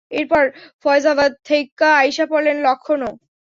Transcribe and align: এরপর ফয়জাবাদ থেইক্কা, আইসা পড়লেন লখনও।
এরপর 0.11 0.43
ফয়জাবাদ 0.83 1.31
থেইক্কা, 1.45 1.89
আইসা 2.01 2.25
পড়লেন 2.31 2.57
লখনও। 2.65 3.11